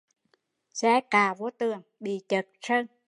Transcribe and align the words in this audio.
Xe 0.73 0.99
cạ 1.09 1.33
vô 1.33 1.49
tường, 1.59 1.81
bị 1.99 2.19
chợt 2.27 2.47
sơn 2.61 2.85